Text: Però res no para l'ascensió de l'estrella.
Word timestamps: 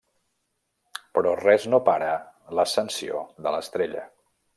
Però 1.17 1.33
res 1.41 1.67
no 1.73 1.79
para 1.89 2.09
l'ascensió 2.61 3.21
de 3.47 3.55
l'estrella. 3.57 4.03